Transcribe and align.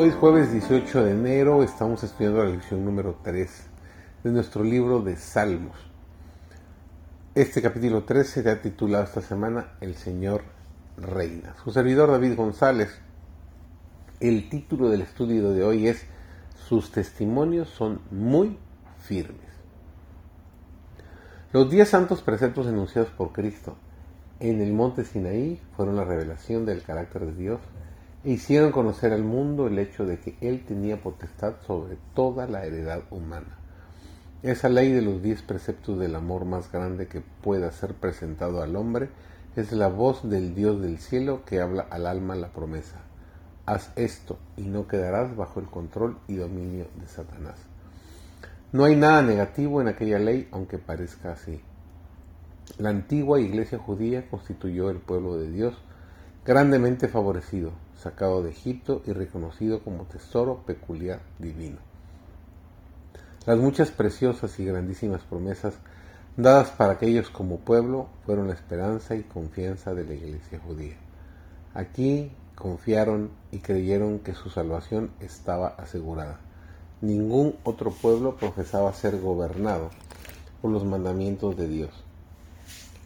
Hoy 0.00 0.10
es 0.10 0.14
jueves 0.14 0.52
18 0.52 1.06
de 1.06 1.10
enero, 1.10 1.64
estamos 1.64 2.04
estudiando 2.04 2.44
la 2.44 2.50
lección 2.50 2.84
número 2.84 3.18
3 3.24 3.50
de 4.22 4.30
nuestro 4.30 4.62
libro 4.62 5.00
de 5.00 5.16
Salmos. 5.16 5.76
Este 7.34 7.60
capítulo 7.60 8.04
3 8.04 8.24
se 8.24 8.48
ha 8.48 8.62
titulado 8.62 9.02
esta 9.02 9.22
semana 9.22 9.72
El 9.80 9.96
Señor 9.96 10.44
Reina. 10.96 11.56
Su 11.64 11.72
servidor 11.72 12.12
David 12.12 12.36
González, 12.36 12.96
el 14.20 14.48
título 14.48 14.88
del 14.88 15.00
estudio 15.00 15.50
de 15.50 15.64
hoy 15.64 15.88
es 15.88 16.06
Sus 16.54 16.92
testimonios 16.92 17.68
son 17.68 18.00
muy 18.12 18.56
firmes. 19.00 19.50
Los 21.52 21.72
diez 21.72 21.88
santos 21.88 22.22
preceptos 22.22 22.68
enunciados 22.68 23.10
por 23.10 23.32
Cristo 23.32 23.76
en 24.38 24.60
el 24.60 24.72
monte 24.72 25.04
Sinaí 25.04 25.60
fueron 25.74 25.96
la 25.96 26.04
revelación 26.04 26.66
del 26.66 26.84
carácter 26.84 27.26
de 27.26 27.34
Dios 27.34 27.60
hicieron 28.24 28.72
conocer 28.72 29.12
al 29.12 29.22
mundo 29.22 29.66
el 29.66 29.78
hecho 29.78 30.04
de 30.06 30.18
que 30.18 30.36
Él 30.40 30.64
tenía 30.66 31.00
potestad 31.00 31.54
sobre 31.66 31.96
toda 32.14 32.46
la 32.46 32.64
heredad 32.64 33.02
humana. 33.10 33.58
Esa 34.42 34.68
ley 34.68 34.92
de 34.92 35.02
los 35.02 35.22
diez 35.22 35.42
preceptos 35.42 35.98
del 35.98 36.14
amor 36.14 36.44
más 36.44 36.70
grande 36.70 37.08
que 37.08 37.22
pueda 37.42 37.72
ser 37.72 37.94
presentado 37.94 38.62
al 38.62 38.76
hombre 38.76 39.08
es 39.56 39.72
la 39.72 39.88
voz 39.88 40.28
del 40.28 40.54
Dios 40.54 40.80
del 40.80 40.98
cielo 40.98 41.44
que 41.44 41.60
habla 41.60 41.86
al 41.90 42.06
alma 42.06 42.36
la 42.36 42.48
promesa. 42.48 43.00
Haz 43.66 43.90
esto 43.96 44.38
y 44.56 44.62
no 44.62 44.86
quedarás 44.86 45.34
bajo 45.36 45.60
el 45.60 45.66
control 45.66 46.18
y 46.28 46.36
dominio 46.36 46.86
de 47.00 47.08
Satanás. 47.08 47.56
No 48.70 48.84
hay 48.84 48.96
nada 48.96 49.22
negativo 49.22 49.80
en 49.80 49.88
aquella 49.88 50.18
ley, 50.18 50.48
aunque 50.52 50.78
parezca 50.78 51.32
así. 51.32 51.60
La 52.76 52.90
antigua 52.90 53.40
iglesia 53.40 53.78
judía 53.78 54.28
constituyó 54.28 54.90
el 54.90 54.98
pueblo 54.98 55.36
de 55.36 55.50
Dios, 55.50 55.74
grandemente 56.48 57.08
favorecido, 57.08 57.72
sacado 58.02 58.42
de 58.42 58.48
Egipto 58.48 59.02
y 59.04 59.12
reconocido 59.12 59.82
como 59.82 60.04
tesoro 60.04 60.62
peculiar 60.64 61.20
divino. 61.38 61.76
Las 63.44 63.58
muchas 63.58 63.90
preciosas 63.90 64.58
y 64.58 64.64
grandísimas 64.64 65.20
promesas 65.24 65.74
dadas 66.38 66.70
para 66.70 66.94
aquellos 66.94 67.28
como 67.28 67.58
pueblo 67.58 68.08
fueron 68.24 68.48
la 68.48 68.54
esperanza 68.54 69.14
y 69.14 69.24
confianza 69.24 69.92
de 69.92 70.04
la 70.06 70.14
iglesia 70.14 70.58
judía. 70.58 70.96
Aquí 71.74 72.32
confiaron 72.54 73.30
y 73.52 73.58
creyeron 73.58 74.20
que 74.20 74.32
su 74.32 74.48
salvación 74.48 75.10
estaba 75.20 75.68
asegurada. 75.76 76.40
Ningún 77.02 77.56
otro 77.62 77.90
pueblo 77.90 78.36
profesaba 78.36 78.94
ser 78.94 79.20
gobernado 79.20 79.90
por 80.62 80.70
los 80.70 80.86
mandamientos 80.86 81.58
de 81.58 81.68
Dios. 81.68 81.90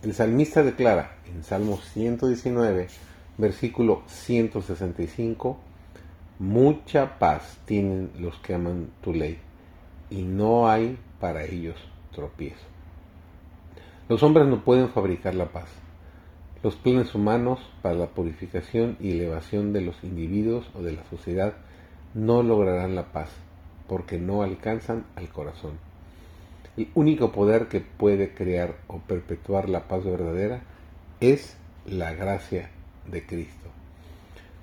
El 0.04 0.14
salmista 0.14 0.62
declara 0.62 1.16
en 1.26 1.42
Salmo 1.42 1.80
119, 1.92 2.86
versículo 3.42 4.02
165, 4.06 5.58
mucha 6.38 7.18
paz 7.18 7.58
tienen 7.64 8.12
los 8.20 8.38
que 8.38 8.54
aman 8.54 8.90
tu 9.02 9.12
ley, 9.12 9.36
y 10.10 10.22
no 10.22 10.68
hay 10.68 10.96
para 11.18 11.44
ellos 11.44 11.74
tropiezo. 12.12 12.64
Los 14.08 14.22
hombres 14.22 14.46
no 14.46 14.62
pueden 14.62 14.90
fabricar 14.90 15.34
la 15.34 15.46
paz. 15.46 15.66
Los 16.62 16.76
planes 16.76 17.16
humanos 17.16 17.58
para 17.82 17.96
la 17.96 18.06
purificación 18.06 18.96
y 19.00 19.10
elevación 19.10 19.72
de 19.72 19.80
los 19.80 20.04
individuos 20.04 20.70
o 20.74 20.82
de 20.82 20.92
la 20.92 21.02
sociedad 21.10 21.54
no 22.14 22.44
lograrán 22.44 22.94
la 22.94 23.10
paz, 23.10 23.30
porque 23.88 24.20
no 24.20 24.44
alcanzan 24.44 25.04
al 25.16 25.30
corazón. 25.30 25.72
El 26.76 26.86
único 26.94 27.32
poder 27.32 27.66
que 27.66 27.80
puede 27.80 28.34
crear 28.34 28.76
o 28.86 28.98
perpetuar 28.98 29.68
la 29.68 29.88
paz 29.88 30.04
verdadera 30.04 30.62
es 31.18 31.56
la 31.84 32.14
gracia 32.14 32.70
de 33.06 33.24
Cristo. 33.26 33.68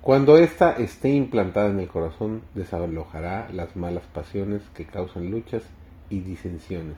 Cuando 0.01 0.38
ésta 0.38 0.72
esté 0.72 1.09
implantada 1.09 1.69
en 1.69 1.79
el 1.79 1.88
corazón, 1.89 2.41
desalojará 2.55 3.50
las 3.51 3.75
malas 3.75 4.05
pasiones 4.13 4.61
que 4.73 4.85
causan 4.85 5.29
luchas 5.29 5.63
y 6.09 6.22
disensiones. 6.22 6.95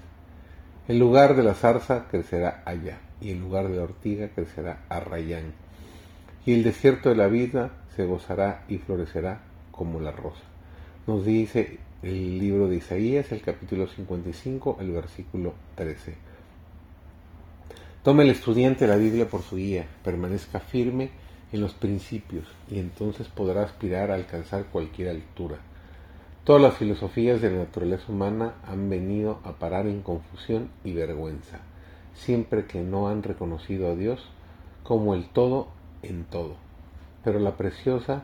En 0.88 1.00
lugar 1.00 1.36
de 1.36 1.44
la 1.44 1.56
zarza 1.56 2.08
crecerá 2.10 2.62
allá, 2.66 3.00
y 3.20 3.32
en 3.32 3.42
lugar 3.42 3.70
de 3.70 3.78
la 3.78 3.84
ortiga 3.84 4.30
crecerá 4.30 4.84
arrayán. 4.88 5.54
Y 6.46 6.54
el 6.54 6.64
desierto 6.64 7.10
de 7.10 7.16
la 7.16 7.28
vida 7.28 7.72
se 7.96 8.06
gozará 8.06 8.66
y 8.68 8.78
florecerá 8.78 9.42
como 9.72 10.00
la 10.00 10.12
rosa. 10.12 10.44
Nos 11.08 11.26
dice 11.26 11.80
el 12.04 12.40
libro 12.40 12.68
de 12.68 12.78
Isaías, 12.78 13.32
el 13.32 13.42
capítulo 13.42 13.88
55, 13.88 14.78
el 14.80 14.92
versículo 14.92 15.54
13. 15.76 16.16
Tome 18.04 18.24
el 18.24 18.30
estudiante 18.30 18.88
la 18.88 18.96
Biblia 18.96 19.28
por 19.28 19.42
su 19.42 19.58
guía, 19.58 19.86
permanezca 20.04 20.60
firme 20.60 21.10
en 21.52 21.62
los 21.62 21.74
principios 21.74 22.48
y 22.70 22.80
entonces 22.80 23.28
podrá 23.28 23.64
aspirar 23.64 24.12
a 24.12 24.16
alcanzar 24.16 24.66
cualquier 24.66 25.10
altura. 25.10 25.58
Todas 26.44 26.62
las 26.62 26.76
filosofías 26.76 27.42
de 27.42 27.52
la 27.52 27.60
naturaleza 27.60 28.12
humana 28.12 28.56
han 28.68 28.90
venido 28.90 29.40
a 29.44 29.54
parar 29.54 29.86
en 29.86 30.02
confusión 30.02 30.70
y 30.84 30.94
vergüenza, 30.94 31.60
siempre 32.16 32.66
que 32.66 32.82
no 32.82 33.10
han 33.10 33.22
reconocido 33.24 33.92
a 33.92 33.96
Dios 33.96 34.28
como 34.84 35.14
el 35.14 35.26
todo 35.30 35.68
en 36.02 36.24
todo. 36.24 36.56
Pero 37.24 37.40
la 37.40 37.58
preciosa 37.58 38.24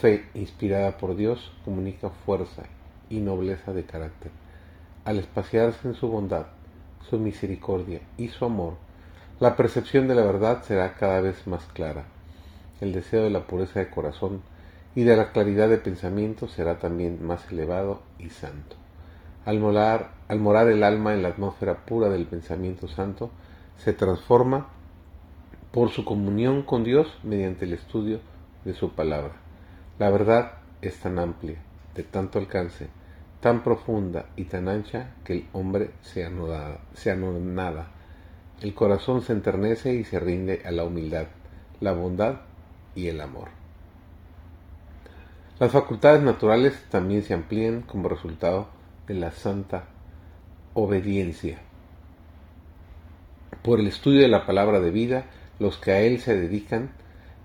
fe 0.00 0.26
inspirada 0.34 0.98
por 0.98 1.16
Dios 1.16 1.52
comunica 1.64 2.10
fuerza 2.10 2.64
y 3.08 3.20
nobleza 3.20 3.72
de 3.72 3.84
carácter. 3.84 4.30
Al 5.04 5.18
espaciarse 5.18 5.88
en 5.88 5.94
su 5.94 6.08
bondad, 6.08 6.48
su 7.08 7.18
misericordia 7.18 8.00
y 8.18 8.28
su 8.28 8.44
amor, 8.44 8.74
la 9.40 9.56
percepción 9.56 10.08
de 10.08 10.16
la 10.16 10.24
verdad 10.24 10.62
será 10.64 10.94
cada 10.94 11.22
vez 11.22 11.46
más 11.46 11.64
clara 11.72 12.04
el 12.80 12.92
deseo 12.92 13.24
de 13.24 13.30
la 13.30 13.46
pureza 13.46 13.80
de 13.80 13.90
corazón 13.90 14.42
y 14.94 15.04
de 15.04 15.16
la 15.16 15.32
claridad 15.32 15.68
de 15.68 15.78
pensamiento 15.78 16.48
será 16.48 16.78
también 16.78 17.24
más 17.24 17.50
elevado 17.50 18.02
y 18.18 18.30
santo. 18.30 18.76
Al 19.44 19.60
morar, 19.60 20.10
al 20.28 20.40
morar 20.40 20.68
el 20.68 20.82
alma 20.82 21.14
en 21.14 21.22
la 21.22 21.28
atmósfera 21.28 21.86
pura 21.86 22.08
del 22.08 22.26
pensamiento 22.26 22.88
santo, 22.88 23.30
se 23.78 23.92
transforma 23.92 24.68
por 25.72 25.90
su 25.90 26.04
comunión 26.04 26.62
con 26.62 26.84
Dios 26.84 27.06
mediante 27.22 27.64
el 27.64 27.74
estudio 27.74 28.20
de 28.64 28.74
su 28.74 28.90
palabra. 28.92 29.34
La 29.98 30.10
verdad 30.10 30.52
es 30.82 30.98
tan 30.98 31.18
amplia, 31.18 31.58
de 31.94 32.02
tanto 32.02 32.38
alcance, 32.38 32.88
tan 33.40 33.62
profunda 33.62 34.26
y 34.36 34.44
tan 34.44 34.68
ancha 34.68 35.14
que 35.24 35.32
el 35.34 35.46
hombre 35.52 35.90
se, 36.02 36.24
anodada, 36.24 36.80
se 36.94 37.10
anonada. 37.10 37.88
El 38.60 38.74
corazón 38.74 39.22
se 39.22 39.32
enternece 39.32 39.94
y 39.94 40.04
se 40.04 40.18
rinde 40.18 40.62
a 40.64 40.72
la 40.72 40.84
humildad, 40.84 41.26
la 41.80 41.92
bondad 41.92 42.47
y 42.98 43.06
el 43.06 43.20
amor. 43.20 43.48
Las 45.60 45.70
facultades 45.70 46.20
naturales 46.20 46.74
también 46.90 47.22
se 47.22 47.32
amplían 47.32 47.82
como 47.82 48.08
resultado 48.08 48.66
de 49.06 49.14
la 49.14 49.30
santa 49.30 49.84
obediencia. 50.74 51.58
Por 53.62 53.78
el 53.78 53.86
estudio 53.86 54.22
de 54.22 54.28
la 54.28 54.46
palabra 54.46 54.80
de 54.80 54.90
vida, 54.90 55.26
los 55.60 55.78
que 55.78 55.92
a 55.92 56.00
él 56.00 56.20
se 56.20 56.36
dedican 56.36 56.90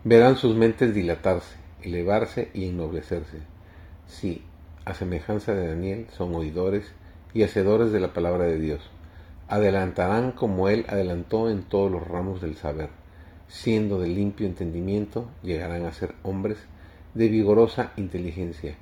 verán 0.03 0.37
sus 0.37 0.55
mentes 0.55 0.95
dilatarse, 0.95 1.55
elevarse 1.83 2.49
y 2.55 2.67
ennoblecerse. 2.67 3.37
Sí, 4.07 4.43
a 4.85 4.95
semejanza 4.95 5.53
de 5.53 5.67
Daniel, 5.67 6.07
son 6.17 6.33
oidores 6.33 6.91
y 7.33 7.43
hacedores 7.43 7.91
de 7.91 7.99
la 7.99 8.11
palabra 8.13 8.45
de 8.45 8.59
Dios. 8.59 8.81
Adelantarán 9.47 10.31
como 10.31 10.67
él 10.69 10.85
adelantó 10.89 11.49
en 11.49 11.61
todos 11.63 11.91
los 11.91 12.07
ramos 12.07 12.41
del 12.41 12.55
saber 12.55 13.02
siendo 13.53 13.99
de 13.99 14.07
limpio 14.07 14.47
entendimiento, 14.47 15.29
llegarán 15.43 15.85
a 15.85 15.93
ser 15.93 16.15
hombres 16.23 16.57
de 17.13 17.27
vigorosa 17.27 17.93
inteligencia. 17.97 18.75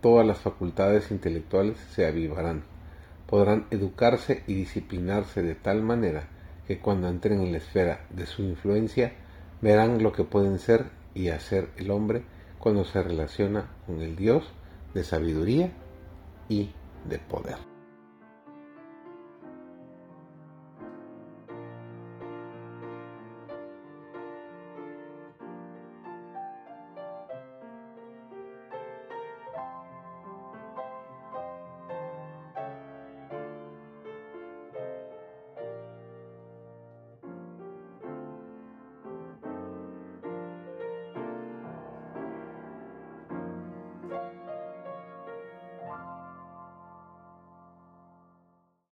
Todas 0.00 0.26
las 0.26 0.38
facultades 0.38 1.12
intelectuales 1.12 1.78
se 1.92 2.04
avivarán. 2.04 2.64
Podrán 3.28 3.66
educarse 3.70 4.42
y 4.48 4.54
disciplinarse 4.54 5.42
de 5.42 5.54
tal 5.54 5.82
manera 5.82 6.28
que 6.66 6.80
cuando 6.80 7.08
entren 7.08 7.40
en 7.42 7.52
la 7.52 7.58
esfera 7.58 8.04
de 8.10 8.26
su 8.26 8.42
influencia 8.42 9.12
verán 9.60 10.02
lo 10.02 10.12
que 10.12 10.24
pueden 10.24 10.58
ser 10.58 10.86
y 11.14 11.28
hacer 11.28 11.68
el 11.76 11.92
hombre 11.92 12.24
cuando 12.58 12.84
se 12.84 13.00
relaciona 13.04 13.70
con 13.86 14.02
el 14.02 14.16
Dios 14.16 14.52
de 14.94 15.04
sabiduría 15.04 15.70
y 16.48 16.70
de 17.08 17.18
poder. 17.20 17.71